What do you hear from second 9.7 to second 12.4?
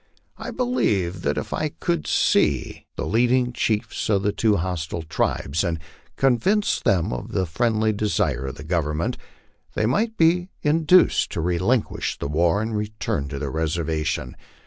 they might be in duced to relinquish the